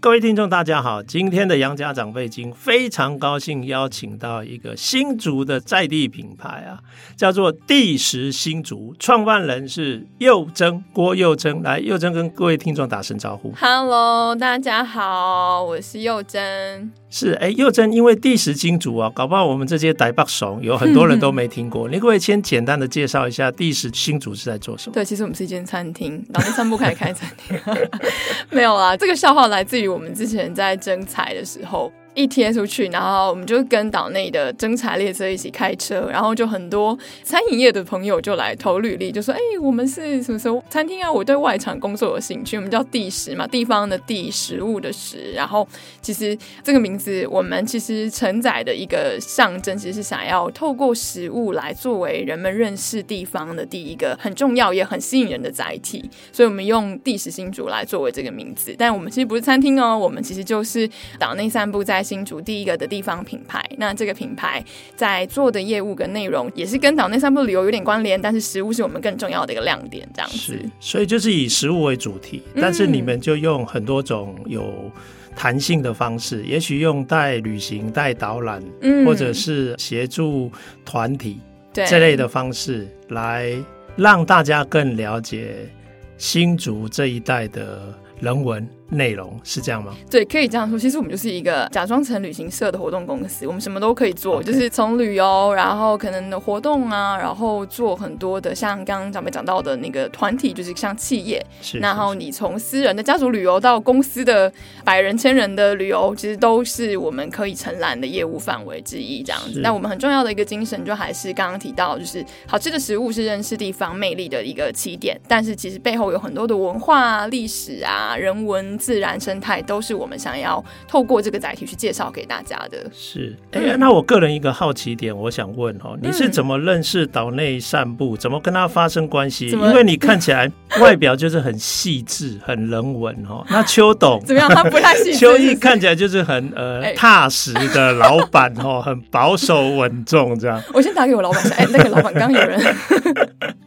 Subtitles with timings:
[0.00, 1.02] 各位听众，大家好！
[1.02, 6.78] 今天的杨家长辈经非常高兴邀请到一个新竹的在地品牌啊，
[7.16, 11.64] 叫做第十新竹，创办人是佑珍郭佑珍。
[11.64, 13.52] 来，佑珍跟各位听众打声招呼。
[13.58, 16.92] Hello，大家好，我是佑珍。
[17.10, 21.88] 是哎，佑珍，因为第十新竹啊，搞不好我们这些台北怂有很多人都没听过。
[21.90, 24.94] 你可不可以先简单的介绍一下第十新竹是在做什么？
[24.94, 27.58] 对，其实我们是一间餐厅，老内散步可以开餐厅。
[28.50, 31.92] 没有啊，这个笑话来自于我们之前在征才的时候。
[32.14, 41.10] 一贴出去，然后我们就跟岛内的征才列车一起开车，然后就很多餐饮业的朋友就来投履历，就说：“哎，我们是什么什么餐厅啊？
[41.10, 42.56] 我对外场工作有兴趣。
[42.56, 45.30] 我们叫地食嘛，地方的地，食物的食。
[45.32, 45.66] 然后
[46.02, 56.10] 其实这个名字，我们其实承载的一个象征，其实是想要透过食物来作为人们认识地方的第一个很重要也很吸引人的载体。
[56.32, 58.74] 所以我们用地食新竹来作为这个名字。
[58.76, 62.02] 但我们其实不是餐厅哦，我们其实就是岛内散步在。
[62.08, 64.64] 新竹第一个的地方品牌，那这个品牌
[64.96, 70.38] 在做的业务跟内容也是跟岛内散步旅游有点关联，但是食物是我们更重要的一个亮点，这样子。
[70.38, 74.90] 是，所以就是以食物为主题，但是你们就用很多种有
[75.36, 80.50] 弹性的方式，嗯、也许用带旅行、带导览，嗯、或者是协助
[80.86, 81.38] 团体
[81.72, 83.52] 这类的方式，来
[83.96, 85.68] 让大家更了解
[86.16, 88.68] 新竹这一带的人文。
[88.90, 89.94] 内容是这样吗？
[90.10, 90.78] 对，可以这样说。
[90.78, 101.44] 其实我们就是一个假装成旅行社的活动公司，我们什么都可以做.就是从旅游，然后可能的活动啊，然后做很多的，像刚刚长辈讲到的那个团体，就是像企业。
[101.60, 101.78] 是，是。
[101.80, 104.50] 然后你从私人的家族旅游到公司的
[104.86, 109.22] 百人、千人的旅游，其实都是我们可以承揽的业务范围之一。
[109.22, 109.60] 这样子。
[109.60, 118.68] 那我们很重要的一个精神，就还是刚刚提到，就是好吃的食物是认识地方魅力的一个起点，但是其实背后有很多的文化、啊历史啊、人文。
[118.78, 122.78] 自然生态都是我们想要透过这个载体去介绍给大家的。
[122.92, 128.16] 是，哎、欸，那我个人一个好奇点，我想问哦，你是怎么认识岛内散步？
[128.16, 129.48] 怎么跟他发生关系？
[129.48, 133.44] 因为你看起来外表就是很细致、很人文哦。
[133.50, 134.48] 那邱董 怎么样？
[134.48, 135.18] 他不太细致。
[135.20, 140.62] 邱毅看起来就是很呃踏实的老板哦，很保守稳重这样。
[140.72, 142.58] 我先打给我老板说，哎、欸，那个老板刚有人。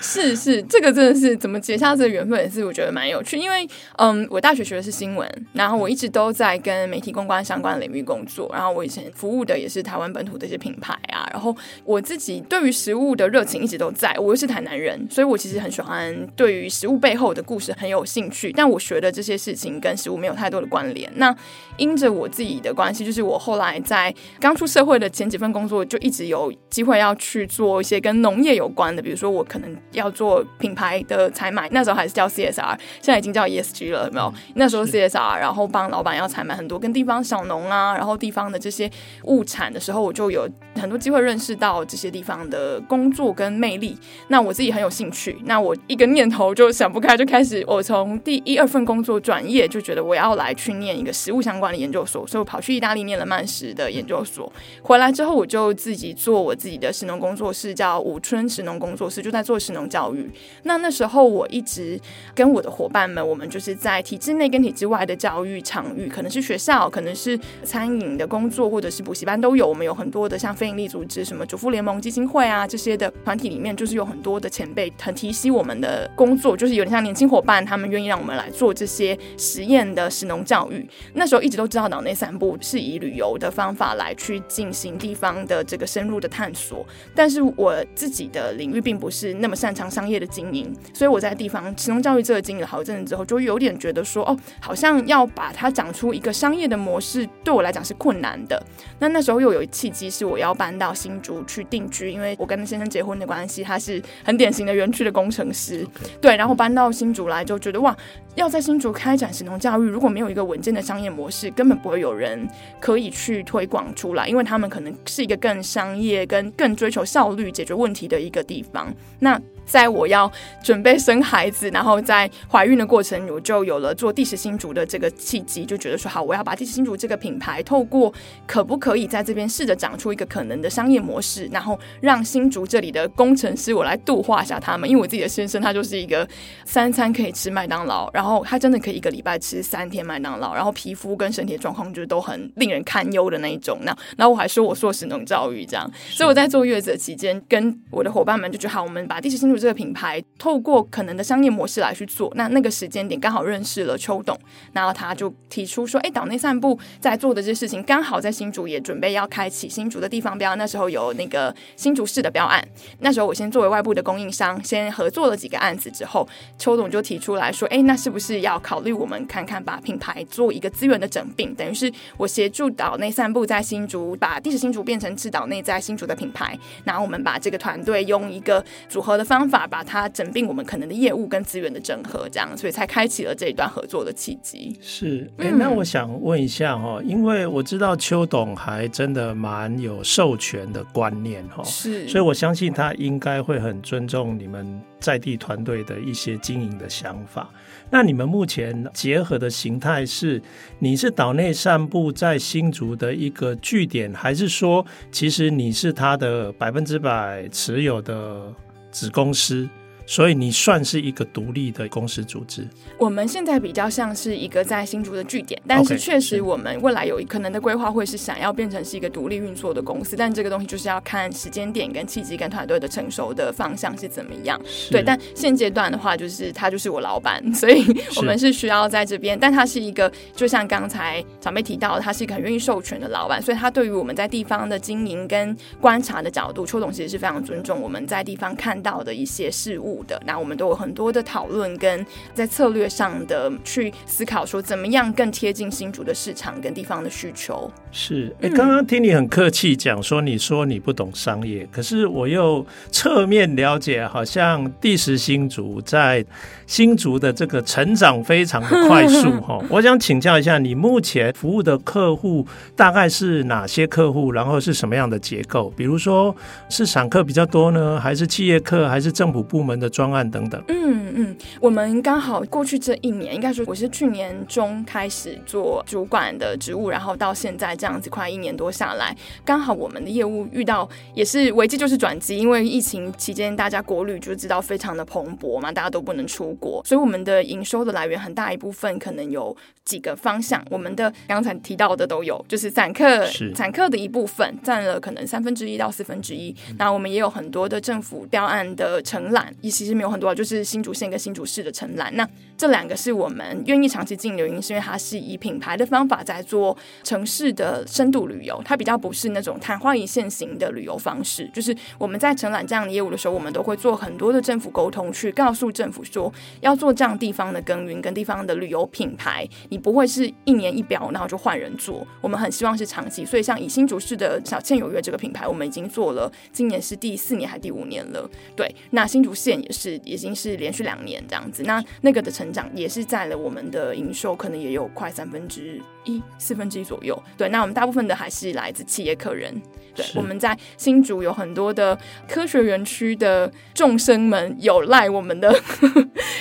[0.00, 21.10] 是是，这个真的是怎么结下这个缘分也是我觉得蛮有趣，因为嗯，我大学学的是新闻，然后我一直都在跟媒体公关相关领域工作，然后我以前服务的也是台湾本土的一些品牌啊，然后我自己对于食物的热情一直都在，我又是台南人，所以我其实很喜欢对于食物背后的故事很有兴趣，但我学的这些事情跟食物没有太多的关联。
[21.16, 21.34] 那
[21.76, 29.74] 因着我自己的关系，就是我后来在刚出社会的前几份工作，就一直有机会要去做一些跟农业有关的，比如说我可能。
[29.92, 34.32] 要做品牌的采买，那时候还是叫 CSR，现在已经叫 ESG 了，有没有？
[34.54, 38.90] 那时候 CSR，然后帮老板要采买很多跟地方小农啊，然后地方的这些
[39.24, 43.98] 物产的时候，我就有很多机会认识到这些地方的工作跟魅力。
[44.28, 54.52] 那我自己很有兴趣，那我一个念头就想不开，就开始我从第一二份工作转业，就觉得我要来去念一个食物相关的研究所，所以我跑去意大利念了曼食的研究所。
[54.82, 59.86] 回来之后，我就自己做我自己的食农工作室，叫武春食农工作室，就在做食农。
[59.88, 60.28] 教育，
[60.64, 61.96] 那那时候我一直
[62.34, 69.64] 跟我的伙伴们，我们就是在体制内跟体制外的教育场域，可能是学校，可能是餐饮的工作，或者是补习班都有。
[69.68, 80.84] 我们有很多的像非营利组织，什么主妇联盟基金会啊这些的团体里面，就是有很多的前辈很提携我们的工作，就是有点像年轻伙伴，他们愿意让我们来做这些实验的实农教育。
[81.14, 98.62] 那时候一直都知道岛内散步是以旅游的方法来去进行地方的这个深入的探索，但是我自己的领域并不是那么深擅长商业的经营，所以我在地方食农教育这个经营了好一阵子之后，就有点觉得说，哦，好像要把它讲出一个商业的模式，对我来讲是困难的。
[99.00, 105.84] 那那时候又有一契机，是我要搬到新竹去定居，因为我跟先生结婚的关系，他是很典型的园区的工程师.
[106.20, 107.96] 对，然后搬到新竹来，就觉得哇，
[108.36, 112.48] 要在新竹开展神农教育，如果没有一个稳健的商业模式，根本不会有人
[112.78, 118.94] 可以去推广出来，因为他们可能是一个更商业、跟更追求效率解决问题的一个地方。
[119.18, 120.30] 那在我要
[120.62, 128.12] 准备生孩子，然后在怀孕的过程，我就有了做第十新竹的这个契机，就觉得说好，我要把第十新竹这个品牌，透过
[128.46, 136.26] 可不可以在这边试着长出一个可能的商业模式，然后让新竹这里的工程师我来度化一下他们，因为我自己的先生他就是一个
[136.64, 143.78] 三餐可以吃麦当劳，然后他真的可以一个礼拜吃三天麦当劳，然后皮肤跟身体状况就是都很令人堪忧的那一种。
[143.82, 154.38] 那然后我还说我硕士农教育这样，所以我在坐月子期间，跟我的伙伴们就觉得好，我们把第十新竹这个品牌透过可能的商业模式来去做，那那个时间点刚好认识了邱董，
[154.72, 162.62] 然后他就提出说，哎，岛内散步在做的这事情，刚好在新竹也准备要开启新竹的地方标，那时候有那个新竹市的标案，
[162.98, 166.28] 那时候我先作为外部的供应商，先合作了几个案子之后，
[166.58, 179.45] 邱董就提出来说，哎，那是不是要考虑我们看看把品牌做一个资源的整并，等于是我协助岛内散步在新竹把地址新竹变成是岛内在新竹的品牌，然后我们把这个团队用一个组合的方。
[179.48, 184.76] 法把它整并我们可能的业务跟资源的整合，这样，所以才开启了这一段合作的契机。
[184.80, 197.48] 是，哎、欸，那我想问一下哈，因为我知道邱董还真的蛮有授权的观念哈，是，所以我相信他应该会很尊重你们在地团队的一些经营的想法。
[197.90, 200.42] 那你们目前结合的形态是，
[200.78, 208.52] 你是岛内散步在新竹的一个据点，还是说，其实你是他的百分之百持有的？
[208.96, 209.68] 子公司。
[210.06, 212.66] 所以你算是一个独立的公司组织。
[212.98, 224.60] 我们现在比较像是一个在新竹的据点，但是确实我们未来有可能的规划会是想要变成是一个独立运作的公司，但这个东西就是要看时间点跟契机跟团队的成熟的方向是怎么样。
[224.90, 227.84] 对，但现阶段的话，就是他就是我老板，所以
[228.16, 239.95] 我们是需要在这边，但他是一个就像刚才长辈提到，他是一个很愿意授权的老板，所以他对于我们在地方的经营跟观察的角度，邱总其实是非常尊重我们在地方看到的一些事物。
[240.04, 242.04] 的，那我们都有很多的讨论，跟
[242.34, 247.70] 在策略上的去思考，说怎么样更贴近新竹的市场跟地方的需求。
[247.92, 256.24] 是，哎，刚刚听你很客气讲说，你说你不懂商业，可是我又侧面了解，好像第十新竹在
[256.66, 259.58] 新竹的这个成长非常的快速 哈。
[259.70, 262.46] 我想请教一下，你目前服务的客户
[262.76, 264.30] 大概是哪些客户？
[264.30, 265.72] 然后是什么样的结构？
[265.76, 266.34] 比如说
[266.68, 269.86] 是散客比较多呢，还是企业客，还是政府部门的？
[269.96, 293.24] 专案等等，嗯嗯，我们刚好过去这一年，应该说我是去年中开始做主管的职务，然后到现在这样子快一年多下来，刚好我们的业务遇到也是危机就是转机，因为疫情期间大家国旅就知道非常的蓬勃嘛，大家都不能出国，所以我们的营收的来源很大一部分可能有几个方向，我们的刚才提到的都有，就是散客，
[293.54, 299.76] 散客的一部分占了可能三分之一到四分之一，那我们也有很多的政府标案的承揽，一些。
[299.76, 302.10] 其实没有很多，就是新竹县跟新竹市的承揽。
[302.16, 311.48] 那这两个是我们愿意长期经营的原因，是因为它是以品牌的方法在做城市的深度旅游，它比较不是那种昙花一现型的旅游方式。
[311.52, 322.06] 就是我们在承揽这样的业务的时候，我们都会做很多的政府沟通，去告诉政府说要做这样地方的耕耘跟地方的旅游品牌，你不会是一年一标，然后就换人做。
[322.20, 328.28] 我们很希望是长期，所以像以新竹市的小倩有约这个品牌，我们已经做了，今年是第四年还第五年了。
[328.54, 329.86] 对，那新竹县也是。
[329.86, 337.16] 是已经是连续两年这样子，那那个的成长也是在了我们的营收，可能也有快三分之一、四分之一左右。
[337.36, 339.54] 对，那我们大部分的还是来自企业客人。
[339.94, 341.96] 对，我们在新竹有很多的
[342.28, 345.54] 科学园区的众生们，有赖我们的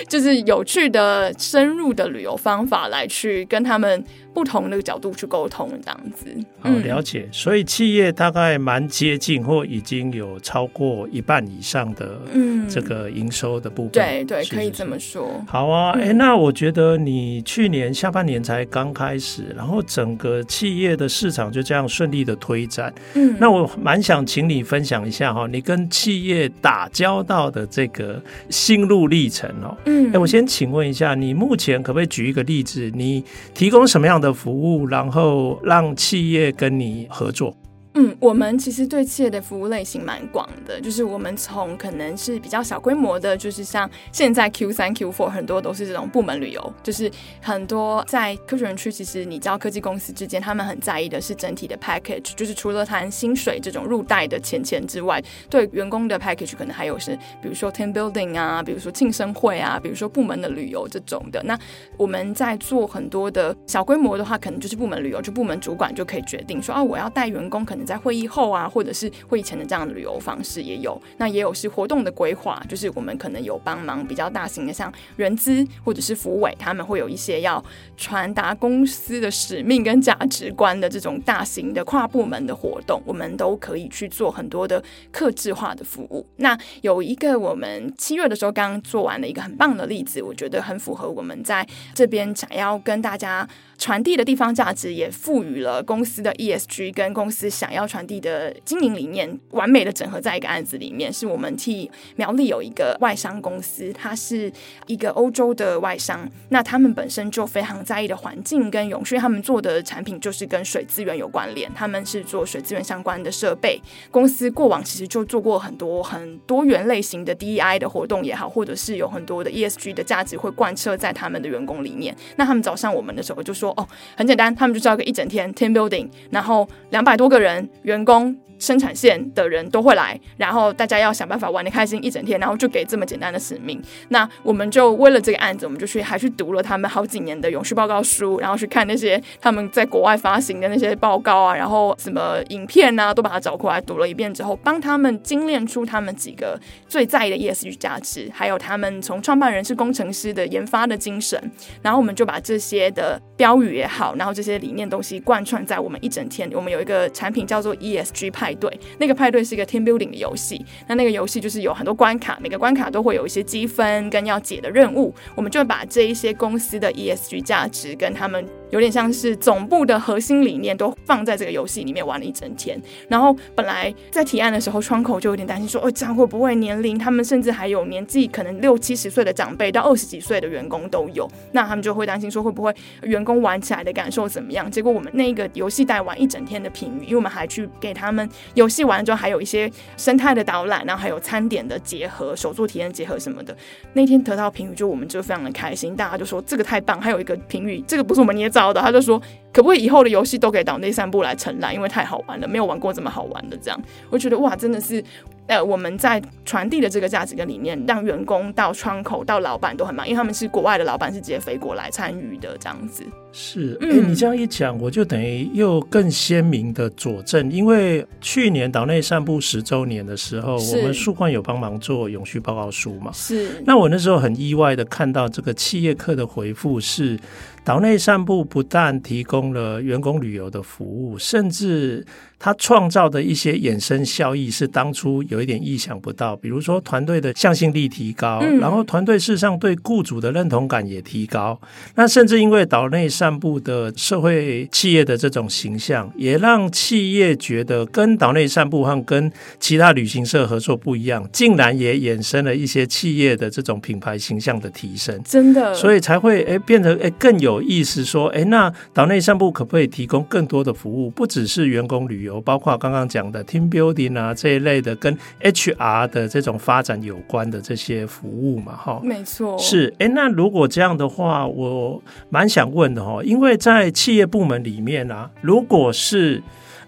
[0.08, 4.04] 就是有趣的、深入的旅游方法来去跟他们。
[4.36, 6.28] 不同的角度去沟通，这样子。
[6.60, 7.26] 好，了解。
[7.32, 12.20] 所以企业大概蛮接近，或已经有超过一半以上的
[12.68, 13.92] 这个营收的部分。
[13.94, 15.42] 对对，可以这么说。
[15.48, 22.94] 好啊，哎，那我觉得你去年下半年才刚开始，然后整个企业的市场就这样顺利的推展。
[23.14, 29.78] 嗯，那我蛮想请你分享一下哈，你跟企业打交道的这个心路历程哦。
[29.86, 32.92] 嗯，哎，我先请问一下，你目前可不可以举一个例子？
[32.96, 33.24] 你
[33.54, 37.56] 提供什么样的的服务，然后让企业跟你合作。
[37.98, 47.10] 嗯，我们其实对企业的服务类型蛮广的，就是我们从可能是比较小规模的，就是像现在 Q 三 Q four 很多都是这种部门旅游，就是
[47.42, 61.42] 很多在科学园区，其实你知道科技公司之间他们很在意的是整体的 package，就是除了谈薪水这种入袋的钱钱之外，对员工的 package 可能还有是比如说 team building 啊，比如说庆生会啊，比如说部门的旅游这种的。
[61.46, 61.58] 那
[61.96, 67.85] 我们在做很多的小规模的话，可能就是部门旅游，就部门主管就可以决定说啊，我要带员工可能。
[67.86, 71.00] 在会议后啊，或者是会议前的这样的旅游方式也有。
[71.18, 77.64] 那也有是活动的规划，就是我们可能有帮忙比较大型的，像人资或者是福委，他们会有一些要
[77.96, 86.26] 传达公司的使命跟价值观的这种大型的跨部门的活动，我们都可以去做很多的客制化的服务。
[86.38, 93.48] 那有一个我们七月的时候刚刚做完了一个很棒的例子，我觉得很符合我们在这边想要跟大家。
[93.78, 101.12] 传递的地方价值也赋予了公司的 ESG 跟公司想要传递的经营理念，完美的整合在一个案子里面。
[101.12, 104.52] 是我们替苗栗有一个外商公司，它是
[104.88, 113.82] 一个欧洲的外商，那他们本身就非常在意的环境跟永续，他们做的产品就是跟水资源有关联，他们是做水资源相关的设备。
[114.10, 122.16] 公司过往其实就做过很多很多元类型的 DEI 的活动也好，或者是有很多的 ESG 的价值会贯彻在他们的员工里面。
[122.38, 123.65] 那他们找上我们的时候就说。
[123.66, 128.36] 说哦，很简单，他们就叫个一整天 team building，然后两百多个人员工。
[128.60, 133.82] 生产线的人都会来，然后大家要想办法玩的开心一整天，然后就给这么简单的使命。
[134.10, 146.58] 那我们就为了这个案子，我们就去还去读了他们好几年的永续报告书，然后去看那些他们在国外发行的那些报告啊，然后什么影片啊，都把它找过来读了一遍之后，帮他们精炼出他们几个
[146.88, 151.40] 最在意的 ESG 价值，还有他们从创办人是工程师的研发的精神，
[151.82, 156.50] 然后我们就把这些的标语也好，然后这些理念东西贯穿在我们一整天。
[156.54, 158.45] 我们有一个产品叫做 ESG 派。
[158.46, 160.64] 派对，那个派对是一个 team building 的游戏。
[160.88, 165.14] 那那个游戏就是有很多关卡，每个关卡都会有一些积分跟要解的任务。
[165.36, 168.46] 我们就会把这一些公司的 ESG 价值跟他们。
[168.76, 172.78] 有点像是总部的核心理念都放在这个游戏里面玩了一整天，
[173.08, 176.98] 然后本来在提案的时候，窗口就有点担心说，哦，这样会不会年龄？
[176.98, 184.70] 他们甚至还有年纪可能六七十岁的长辈到二十几岁的员工都有，那他们就会担心说，会不会员工玩起来的感受怎么样？
[184.70, 193.56] 结果我们那个游戏带玩一整天的评语，因为我们还去给他们游戏完了之后，还有一些生态的导览，然后还有餐点的结合、手作体验结合什么的。
[193.94, 197.00] 那天得到评语，就我们就非常的开心，大家就说这个太棒。
[197.06, 199.22] 还有一个评语，这个不是我们捏造的，他就说。
[199.56, 201.74] 可不可以以后的游戏都给岛内散步来承揽？
[201.74, 203.56] 因为太好玩了，没有玩过这么好玩的。
[203.56, 205.02] 这样，我觉得哇，真的是，
[205.48, 213.06] 呃，我们在传递的这个价值跟理念，让员工到窗口到老板都很忙，因为他们是国外的老板，是直接飞过来参与的，这样子。
[213.32, 223.10] 是，哎、欸，你这样一讲，我就等于又更鲜明的佐证，因为去年岛内散步十周年的时候，我们树冠有帮忙做永续报告书嘛？
[223.14, 223.64] 是。
[223.66, 227.18] 那我那时候很意外的看到这个企业课的回复是。
[227.66, 232.06] 岛内散步不但提供了员工旅游的服务，甚至
[232.40, 236.36] 他创造的一些衍生效益是当初有一点意想不到。
[236.36, 241.60] 比如说团队的向心力提高，嗯、然后团队事实上对雇主的认同感也提高。
[241.96, 255.20] 那甚至因为岛内散步的社会企业的这种形象，也让企业觉得跟岛内散步和跟其他旅行社合作不一样，竟然也衍生了一些企业的这种品牌形象的提升。
[255.24, 257.56] 真的，所以才会诶变得诶更有。
[257.68, 261.10] 意思说，诶，那岛内散步可不可以提供更多的服务？
[261.10, 276.42] 不只是员工旅游，包括刚刚讲的 team building 啊这一类的，跟 HR 的这种发展有关的这些服务嘛，哈，没错，是，哎，那如果这样的话，我蛮想问的哈，因为在企业部门里面啊，如果是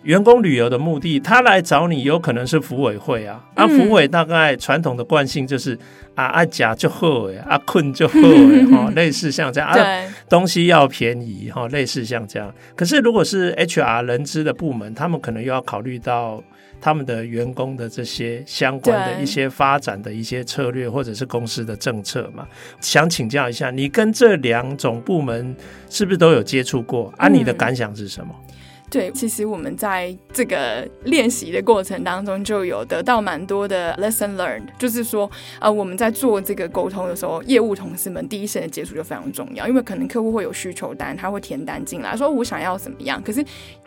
[0.03, 5.77] 员工旅游的目的，他来找你，有可能是服委会啊，啊，服委大概传统的惯性就是。
[6.17, 9.77] 啊，阿甲就好哎，阿困就好哎， 哈，类似像这样啊，
[10.27, 12.51] 东西要便宜哈，类似像这样。
[12.75, 16.43] 可是如果是 HR 人资的部门，他们可能又要考虑到
[16.81, 22.47] 他们的员工的这些相关的一些发展的一些策略，或者是公司的政策嘛。
[22.81, 25.55] 想请教一下，你跟这两种部门
[25.87, 27.13] 是不是都有接触过？
[27.17, 28.33] 啊，你的感想是什么？
[28.39, 28.46] 嗯
[28.89, 35.29] 对，其实我们在这个练习的过程当中，就有得到蛮多的 lesson learned，就是说，
[35.59, 43.43] 呃，我们在做这个沟通的时候，业务同事们第一时间的接触就非常重要，因为可能客户会有需求单，他会填单进来，说我想要怎么样，可是。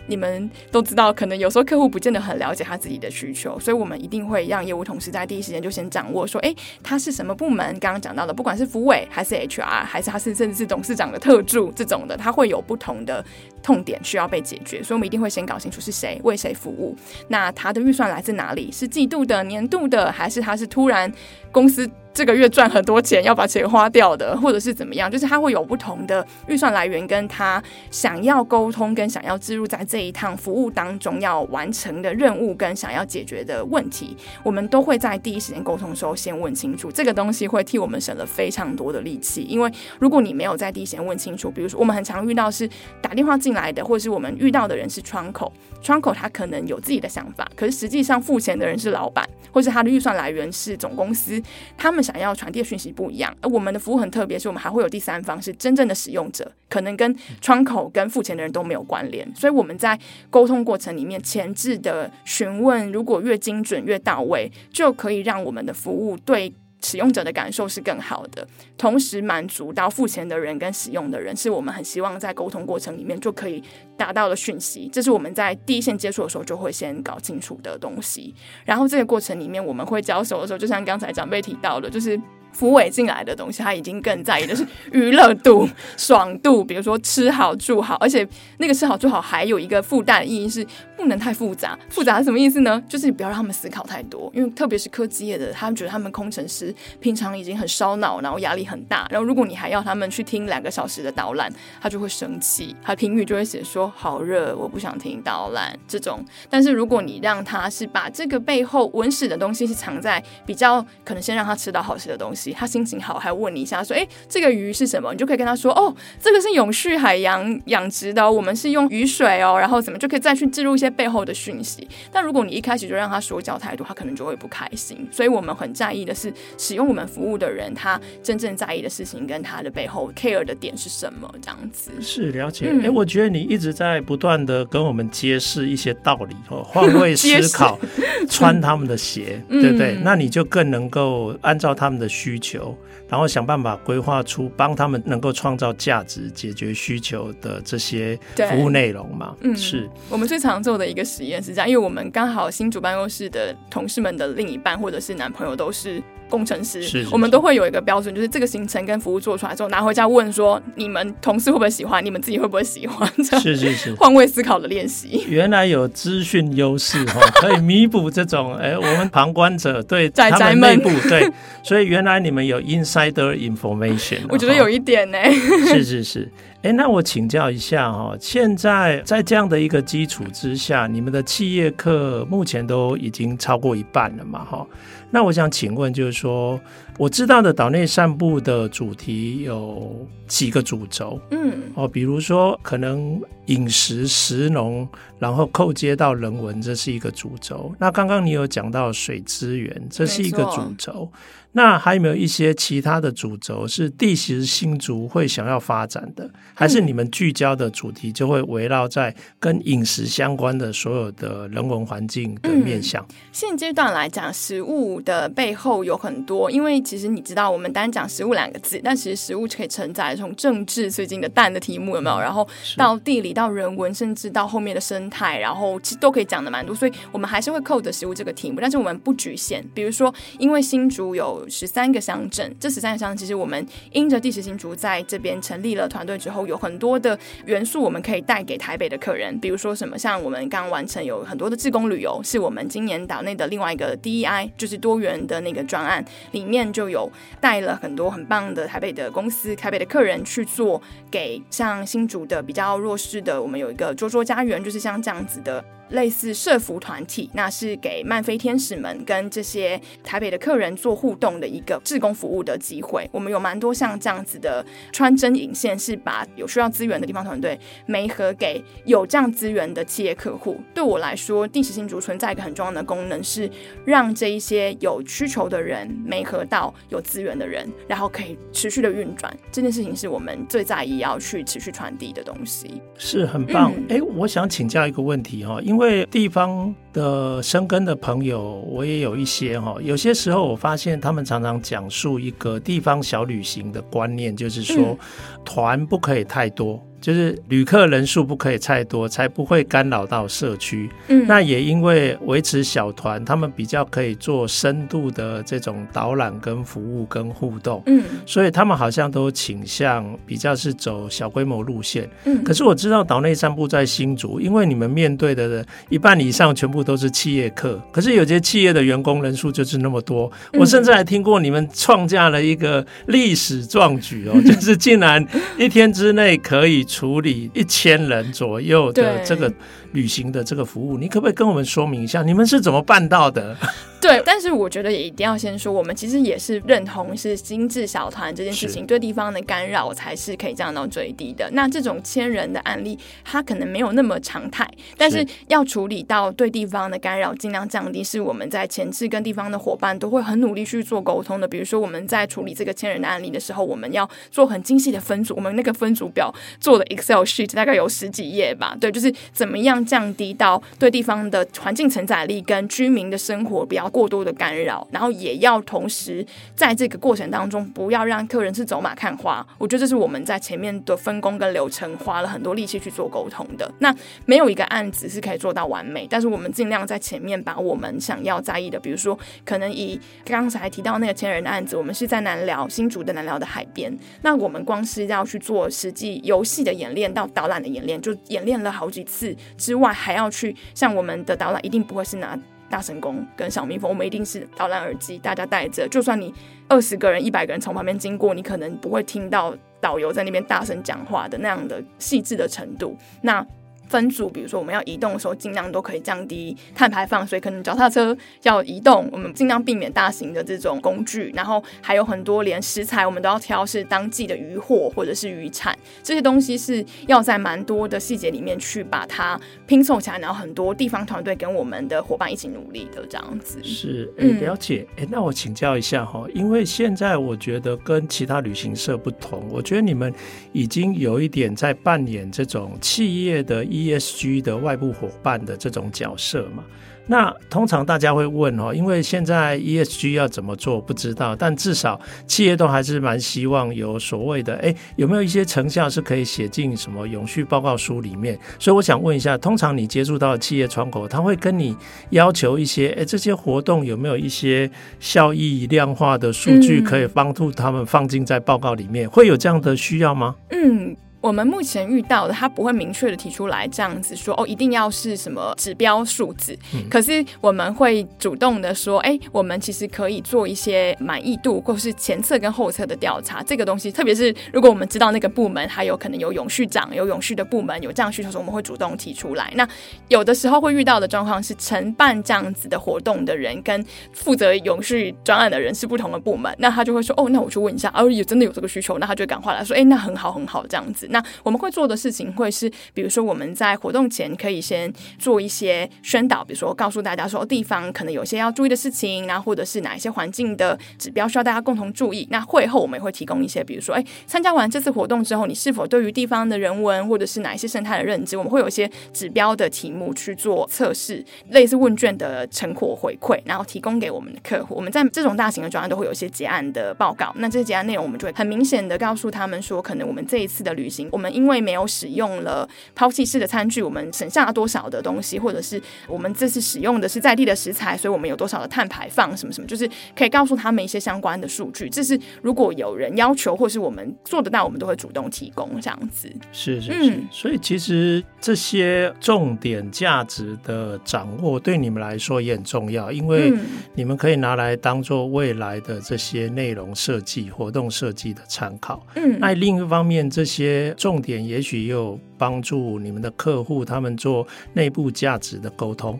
[0.06, 6.52] 你们都知道，可能有时候客户不见得很了解他自己的需求，所以我们一定会让业务同事在第一时间就先掌握，说，哎，
[6.82, 7.78] 他是什么部门？
[7.78, 13.24] 刚刚讲到的，不管是福委还是 HR，还是他是甚至是董事长的特助这种的，他会有不同的
[13.62, 16.96] 痛点需要被解决，所以我们一定会先搞清楚是谁为谁服务，
[17.28, 18.72] 那他的预算来自哪里？
[18.72, 21.08] 是季度的、年度的，还是他是突然
[21.52, 36.90] 公司这个月赚很多钱要把钱花掉的，或者是怎么样，就是他会有不同的预算来源，跟他想要沟通跟想要置入在这一趟服务当中要完成的任务跟想要解决的问题，我们都会在第一时间沟通的时候先问清楚。
[36.90, 42.68] 这个东西会替我们省了非常多的力气，因为如果你没有在第一时间问清楚，比如说我们很常遇到是
[43.00, 51.40] 打电话进来的，或是我们遇到的人是窗口，窗口他可能有自己的想法，可是实际上付钱的人是老板，或是他的预算来源是总公司，
[51.78, 51.99] 他们。
[52.02, 59.98] 想要传递的讯息不一样，而我们的服务很特别，是我们还会有第三方，是真正的使用者，可能跟窗口跟付钱的人都没有关联，所以我们在
[60.30, 66.52] 沟通过程里面前置的询问，如果越精准越到位，就可以让我们的服务对
[66.82, 68.46] 使用者的感受是更好的，
[68.76, 73.62] 同时满足到付钱的人跟使用的人，是我们很希望在沟通过程里面就可以
[73.96, 74.88] 达到的讯息。
[74.92, 78.34] 这是我们在第一线接触的时候就会先搞清楚的东西。
[78.64, 82.20] 然后这个过程里面，我们会交手的时候，就像刚才长辈提到的，就是。
[82.52, 88.26] 福委进来的东西，他已经更在意的是娱乐度、爽度，比如说吃好住好，而且
[88.58, 90.66] 那个吃好住好还有一个附带的意义是
[90.96, 91.78] 不能太复杂。
[91.88, 92.82] 复杂是什么意思呢？
[92.88, 106.24] 就是你不要让他们思考太多，因为特别是科技业的，他们觉得他们工程师平常已经很烧脑，然后压力很大，然后如果你还要他们去听两个小时的导览，他就会生气，他评语就会写说好热，我不想听导览这种。
[106.48, 112.39] 但是如果你让他是把这个背后文史的东西是藏在比较可能先让他吃到好吃的东西。
[112.52, 125.06] 他心情好，还问你一下，说：“哎，这个鱼是什么？”你就可以跟他说：“哦，这个是永续海洋养殖的，我们是用雨水哦，然后怎么就可以再去置入一些背后的讯息。”但如果你一开始就让他说教太多，他可能就会不开心。
[125.10, 131.90] 所以我们很在意的是使用我们服务的人，他真正在意的事情跟他的背后 care 的点是什么，这样子。
[132.00, 132.66] 是了解。
[132.66, 137.78] 哎、嗯，我觉得你一直在不断的跟我们揭示一些道理哦，换位思考，
[138.30, 139.98] 穿他们的鞋，嗯、对不对？
[140.02, 142.29] 那你就更能够按照他们的需。
[142.30, 142.76] 需求，
[143.08, 148.16] 然后想办法规划出帮他们能够创造价值、解决需求的这些
[148.50, 149.34] 服务内容嘛？
[149.40, 156.00] 嗯，是我们最常做的一个实验是这样，因为我们刚好新主办公室的同事们的另一半或者是男朋友都是。
[156.30, 163.06] 工程师，是是是我们都会有一个标准，就是这个行程跟服务做出来之后，拿回家问说，你们同事会不会喜欢，你们自己会不会喜欢？
[163.42, 165.26] 是是是，换位思考的练习。
[165.28, 171.28] 原来有资讯优势哈，可以弥补这种哎、欸，我们旁观者对 他们内部对，
[171.62, 174.20] 所以原来你们有 insider information。
[174.30, 175.18] 我觉得有一点呢。
[175.66, 176.30] 是是是，
[176.62, 184.44] 哎、欸，那我请教一下哈，现在在这样的一个基础之下，你们的企业课目前都已经超过一半了嘛？
[184.44, 184.66] 哈。
[185.10, 186.60] 那我想请问，就是说，
[186.98, 197.74] 我知道的岛内散步的主题有几个主轴，嗯，哦，比如说可能饮食、食农，然后扣接到人文，这是一个主轴。
[197.78, 201.10] 那刚刚你有讲到水资源，这是一个主轴。
[201.52, 206.30] 那还有没有一些其他的主轴是第十新竹会想要发展的？
[206.54, 213.04] 还是你们聚焦的主题就会围绕在跟饮食相关的所有的人文环境的面向？
[213.08, 222.20] 嗯，现阶段来讲，食物的背后有很多，因为其实你知道，我们单讲食物两个字，但其实食物可以承载从政治最近的蛋的题目有没有？
[222.20, 226.74] 然后到地理、到人文，甚至到后面的生态，然后其实都可以讲的蛮多。
[226.74, 229.64] 所以我们还是会扣着食物这个题目，但是我们不局限。
[229.74, 239.38] 比如说，因为新竹有十三个乡镇，这十三个乡镇其实我们因着第十新竹在这边成立了团队之后，有很多的元素我们可以带给台北的客人。
[239.40, 247.08] 比如说什么，像我们刚完成有很多的志工旅游，是我们今年岛内的另外一个 DEI，就是多多元的那个专案，里面就有
[247.40, 255.64] 带了很多很棒的台北的公司、台北的客人去做，给像新竹的比较弱势的，我们有一个桌桌家园，就是像这样子的。
[255.90, 263.08] 类似社服团体，那是给漫飞天使们跟这些台北的客人做互动的一个志工服务的机会。
[263.12, 270.60] 我们有蛮多像这样子的穿针引线，是把有需要资源的地方团队媒合给有这样资源的企业客户。
[270.72, 273.50] 对我来说，定时新竹存在一个很重要的功能，是
[273.84, 279.36] 让这一些有需求的人媒合到有资源的人，然后可以持续的运转。
[279.50, 283.72] 这件事情是我们最在意要去持续传递的东西，是很棒。
[283.88, 289.76] 哎、嗯，我想请教一个问题哈，因为因为地方的生根的朋友，我也有一些哈。
[289.80, 294.96] 有些时候，我发现他们常常讲述一个地方小旅行的观念，就是说
[295.42, 296.78] 团不可以太多。
[297.00, 300.88] 就是旅客人数不可以太多，才不会干扰到社区。
[301.08, 307.82] 嗯，那也因为维持小团，他们比较可以做深度的这种导览、跟服务、跟互动。
[307.86, 312.08] 嗯，所以他们好像都倾向比较是走小规模路线。
[312.24, 320.30] 嗯，可是我知道岛内散步在新竹，因为你们面对的一半以上全部都是企业客，可是有些企业的员工人数就是那么多。
[320.52, 325.26] 我甚至还听过你们创下了一个历史壮举哦， 就是竟然
[325.58, 326.84] 一天之内可以。
[326.90, 329.50] 处理一千人左右的这个
[329.92, 333.56] 旅行的这个服务，你可不可以跟我们说明一下，你们是怎么办到的？
[334.00, 341.50] 对，但是我觉得也一定要先说，我们其实也是认同是精致小团这件事情对地方的干扰才是可以降到最低的。
[341.52, 351.46] 那这种千人的案例，它可能没有那么常态，但是要处理到对地方的干扰尽量降低，是我们在前置跟地方的伙伴都会很努力去做沟通的。
[351.46, 358.74] 比如说我们在处理这个千人的案例的时候，我们要做很精细的分组，我们那个分组表做的 Excel sheet 大概有十几页吧。
[358.80, 363.90] 对，就是怎么样降低到对地方的环境承载力跟居民的生活比较。
[363.90, 369.44] 过多的干扰，然后也要同时在这个过程当中，不要让客人是走马看花。
[369.58, 373.68] 我觉得这是我们在前面的分工跟流程花了很多力气去做沟通的。
[373.80, 373.92] 那
[374.26, 389.34] 没有一个案子是可以做到完美，但是我们尽量在前面把我们想要在意的，比如说可能以刚才提到那个千人的案子，我们是在南寮新竹的南寮的海边，那我们光是要去做实际游戏的演练到导览的演练，就演练了好几次
[389.70, 392.36] 之外，还要去像我们的导览一定不会是拿。
[392.68, 395.88] 大声公跟小蜜蜂，我们一定是导览耳机，大家戴着。
[395.88, 396.32] 就算你
[396.68, 402.96] 二十个人、一百个人从旁边经过，你可能不会听到导游在那边大声讲话的那样的细致的程度。
[403.22, 403.44] 那。
[403.90, 411.32] 分组，比如说我们要移动的时候，尽量都可以降低碳排放，所以可能脚踏车要移动，我们尽量避免大型的这种工具。
[411.34, 423.58] 然后还有很多连食材，我们都要挑是当季的渔获或者是渔产，这些东西是要在蛮多的细节里面去把它拼凑起来，然后很多地方团队跟我们的伙伴一起努力的这样子。
[423.64, 424.86] 是，哎、了解。
[424.96, 430.14] 哎、那我请教一下哈，因为现在我觉得跟其他旅行社不同，我觉得你们
[430.52, 433.64] 已经有一点在扮演这种企业的。
[433.80, 436.62] ESG 的外部伙伴的这种角色嘛，
[437.06, 448.38] 那通常大家会问哦，因为现在 ESG 要怎么做不知道，但至少企业都还是蛮希望有所谓的，哎，有没有一些成效是可以写进什么永续报告书里面？
[448.58, 451.74] 所以我想问一下，通常你接触到的企业窗口，他会跟你
[452.10, 459.08] 要求一些，哎，这些活动有没有一些效益量化的数据可以帮助他们放进在报告里面？
[459.08, 460.36] 会有这样的需要吗？
[460.50, 460.96] 嗯。
[461.20, 466.58] 我们目前遇到的，他不会明确的提出来这样子说哦，一定要是什么指标数字。
[466.74, 466.88] 嗯。
[466.88, 473.42] 可是我们会主动的说，哎，我们其实可以做一些满意度或是前测跟后测的调查。
[473.42, 479.52] 这个东西，特别是如果我们知道那个部门还有可能有永续长、有永续的部门有这样需求时，我们会主动提出来。
[479.54, 479.68] 那
[480.08, 491.08] 有的时候会遇到的状况是，承办这样子的活动的人跟负责永续专案的人是不同的部门，那他就会说，哦，那我去问一下，哦，有真的有这个需求，那他就赶快来说，哎，那很好很好这样子。
[491.10, 502.26] 那我们会做的事情会是，比如说我们在活动前可以先做一些宣导，比如说告诉大家说地方可能有些要注意的事情，然后或者是哪一些环境的指标需要大家共同注意。
[502.30, 514.74] 那会后我们也会提供一些，比如说，哎，参加完这次活动之后，你是否对于地方的人文或者是哪一些生态的认知，我们会有一些指标的题目去做测试，类似问卷的成果回馈，然后提供给我们的客户。
[514.74, 531.88] 我们在这种大型的专案都会有一些结案的报告，那这些结案内容我们就会很明显的告诉他们说，可能我们这一次的旅行，我们因为没有使用了抛弃式的餐具，我们省下了多少的东西，或者是我们这次使用的是在地的食材，所以我们有多少的碳排放，什么什么，就是可以告诉他们一些相关的数据。
[531.88, 536.30] 这是如果有人要求，或是我们做得到，我们都会主动提供这样子。
[536.52, 543.52] 是是是，嗯，所以其实这些重点价值的掌握对你们来说也很重要，因为
[543.94, 549.06] 你们可以拿来当做未来的这些内容设计、活动设计的参考。
[549.14, 556.18] 嗯，那另一方面，这些重点也许也有帮助你们的客户，他们做内部价值的沟通。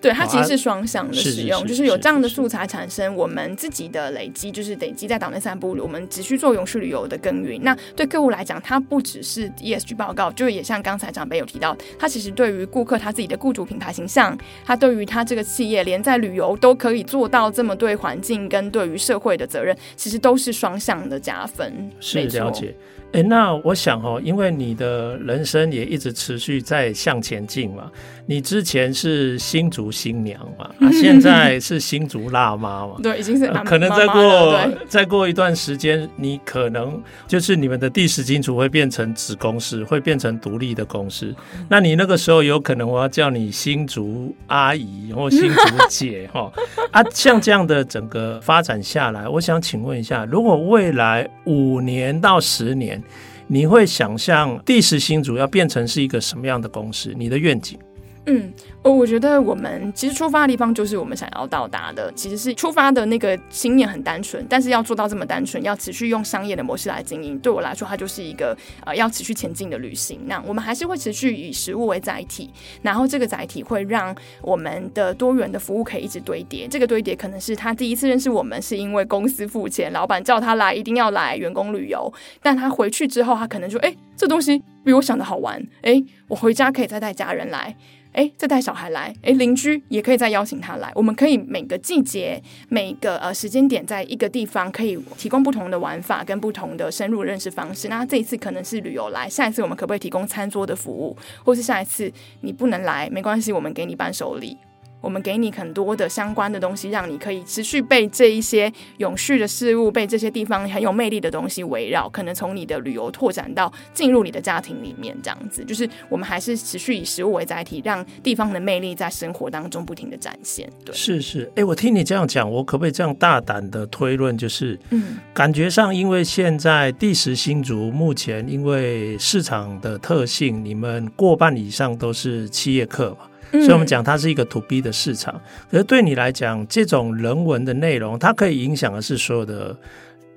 [0.00, 7.62] 对，它其实是双向的使用，就是有这样的素材产生，我们自己的累积，就是累积在岛内散步，我们只需做永续旅游的耕耘。
[7.62, 21.72] 那对客户来讲，它不只是 ESG 报告，就也像刚才长辈有提到，它其实对于顾客他自己的雇主品牌形象，他对于他这个企业连在旅游都可以做到这么对环境跟对于社会的责任，其实都是双向的加分。
[22.00, 22.74] 是了解。
[23.12, 27.90] 哎，那我想哦，因为你的人生也一直持续在向前进嘛。
[28.24, 41.34] 你之前是新竹新娘嘛，啊， 现在是新竹辣妈嘛，对，已经是、呃、可能再过再过一段时间，你可能就是你们的第十金主会变成子公司，会变成独立的公司，
[41.68, 46.50] 那你那个时候有可能我要叫你新竹阿姨或新竹姐哈
[46.92, 53.01] 啊，像这样的整个发展下来，我想请问一下，如果未来五年到十年，
[53.46, 57.12] 你会想象第十星组要变成是一个什么样的公司？
[57.16, 57.78] 你的愿景？
[58.26, 68.56] 嗯，我我觉得我们其实出发的地方就是我们想要到达的，其实是出发的那个心念很单纯，但是要做到这么单纯，要持续用商业的模式来经营，对我来说，它就是一个
[68.86, 70.20] 呃要持续前进的旅行。
[70.26, 72.48] 那我们还是会持续以食物为载体，
[72.80, 76.68] 然后这个载体会让我们的多元的服务可以一直堆叠。
[76.68, 87.74] 这个堆叠可能是他第一次认识我们是因为公司付钱，老板叫他来一定要来员工旅游，但他回去之后，他可能说，哎，这东西比我想的好玩，哎，我回家可以再带家人来。
[88.12, 90.92] 哎，再带小孩来，哎，邻居也可以再邀请他来。
[90.94, 97.88] 我们可以每个季节、每个呃时间点，在一个地方可以提供不同的玩法跟不同的深入认识方式。
[97.88, 101.16] 那这一次可能是旅游来，下一次我们可不可以提供餐桌的服务？
[101.42, 104.56] 或是下一次你不能来，没关系，我们给你伴手礼。
[105.02, 112.08] 我们给你很多的相关的东西，让你可以持续被这一些永续的事物、被这些地方很有魅力的东西围绕。
[112.08, 120.70] 可能从你的旅游拓展到进入你的家庭里面，这样子，就是我们还是持续以食物为载体，让地方的魅力在生活当中不停的展现。
[120.84, 133.28] 对，是是，哎，我听你这样讲，我可不可以这样大胆的推论，就是，嗯，感觉上，因为现在第十新竹目前因为市场的特性，你们过半以上都是企业客嘛。
[133.52, 139.76] 所以，我们讲它是一个 to B 的市场，可是对你来讲，这种人文的内容，它可以影响的是所有的。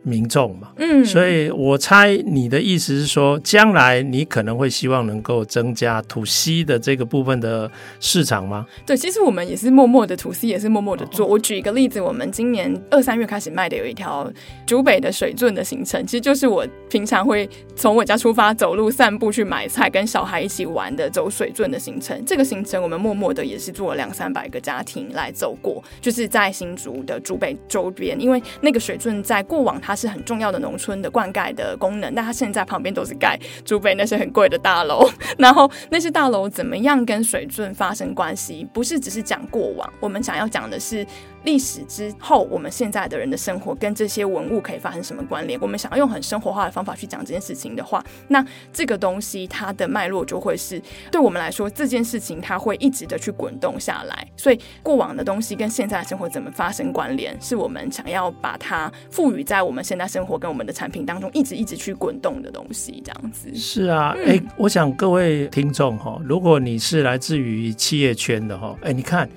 [0.08, 8.68] 民众嘛，嗯，所以我猜你的意思是说，将来你可能会希望能够增加 to C 的这个部分的市场吗？
[8.86, 11.26] 对，其实我们也是默默的 to C，也是默默的做。
[11.26, 14.32] 我举一个例子，我们今年二三月开始卖的有一条
[14.68, 22.24] 竹北的水圳的行程，其实就是我平常会从我家出发，走路散步去买菜，跟小孩一起玩的走水圳的行程。
[22.28, 29.95] 这个行程我们默默的也是做了两三百个家庭来走过，就是在新竹的竹北周边，因为那个水圳在过往它。
[29.96, 38.68] 是很重要的农村的灌溉的功能，但它现在旁边都是盖竹北那些很贵的大楼，然后那些大楼怎么样跟水圳发生关系？
[38.74, 41.06] 不是只是讲过往，我们想要讲的是
[41.46, 45.58] 历史之后，我们现在的人的生活跟这些文物可以发生什么关联？
[45.62, 54.28] 我们想要用很生活化的方法去讲这件事情的话，那这个东西它的脉络就会是对我们来说，这件事情它会一直的去滚动下来。
[54.36, 59.86] 所以过往的东西跟现在的生活怎么发生关联，是我们想要把它赋予在我们。
[59.86, 69.30] 现在生活跟我们的产品当中一直一直去滚动的东西，这样子是啊，哎、嗯欸，我想各位听众哈，如果你是来自于企业圈的哈，哎、欸，你看，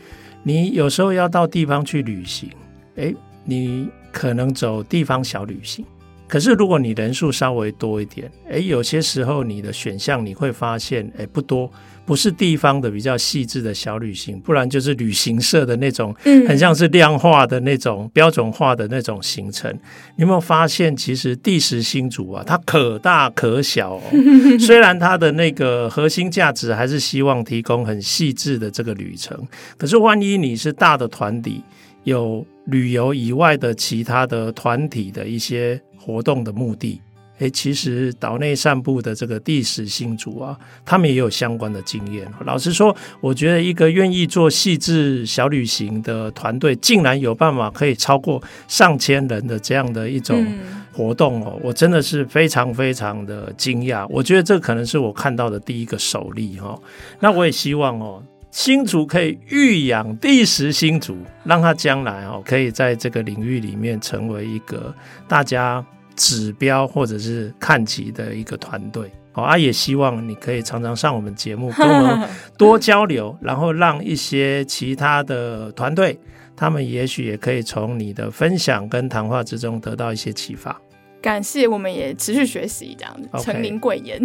[0.48, 2.48] 你有时候要到地方去旅行，
[2.96, 5.84] 哎、你可能走地方小旅行，
[6.28, 11.70] 可是如果你人数稍微多一点，哎、欸，有些时候你的选项你会发现，哎、欸，不多。
[12.04, 16.14] 不是地方的比较细致的小旅行，不然就是旅行社的那种，
[16.48, 19.70] 很像是量化的那种标准化的那种行程。
[20.16, 24.00] 你有没有发现，其实第十新竹啊，它可大可小哦。
[24.58, 31.62] 虽然它的那个核心价值还是希望提供很细致的这个旅程，可是万一你是大的团体，
[32.04, 37.00] 有旅游以外的其他的团体的一些活动的目的。
[37.38, 42.26] 诶，其实岛内散步的这个第十新主啊，他们也有相关的经验。
[42.44, 50.44] 老实说，我觉得一个愿意做细致小旅行的团队，竟然有办法可以超过上千人的这样的一种
[50.92, 54.04] 活动哦，我真的是非常非常的惊讶。
[54.11, 56.76] 我觉得这可能是我看到的第一个首例哈。
[57.20, 64.94] 那我也希望哦，新竹可以育养第十新竹，让他将来哦可以在这个领域里面成为一个
[65.26, 65.84] 大家。
[66.20, 76.18] 指标或者是看齐的一个团队，好啊，也希望你可以常常上我们节目， 跟我们多交流，然后让一些其他的团队，
[76.56, 80.76] 他们也许也可以从你的分享跟谈话之中得到一些启发。
[81.20, 84.18] 感谢，我们也持续学习这样子，承您贵言。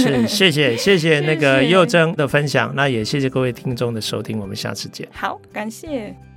[0.00, 5.06] 是，谢谢， 谢谢那个佑珍的分享，那也谢谢各位听众的收听，我们下次见。
[5.12, 6.27] 好，感谢。